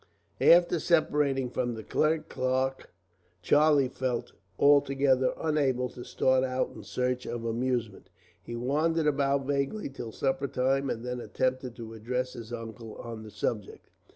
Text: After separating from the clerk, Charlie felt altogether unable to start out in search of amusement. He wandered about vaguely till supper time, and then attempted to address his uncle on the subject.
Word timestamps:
After 0.41 0.79
separating 0.79 1.51
from 1.51 1.75
the 1.75 1.83
clerk, 1.83 2.91
Charlie 3.43 3.87
felt 3.87 4.33
altogether 4.57 5.31
unable 5.39 5.89
to 5.89 6.03
start 6.03 6.43
out 6.43 6.71
in 6.73 6.81
search 6.83 7.27
of 7.27 7.45
amusement. 7.45 8.09
He 8.41 8.55
wandered 8.55 9.05
about 9.05 9.45
vaguely 9.45 9.89
till 9.89 10.11
supper 10.11 10.47
time, 10.47 10.89
and 10.89 11.05
then 11.05 11.19
attempted 11.19 11.75
to 11.75 11.93
address 11.93 12.33
his 12.33 12.51
uncle 12.51 12.95
on 12.95 13.21
the 13.21 13.29
subject. 13.29 13.91